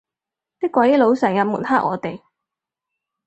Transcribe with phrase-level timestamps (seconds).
[0.59, 2.23] 啲鬼佬成日抹黑我哋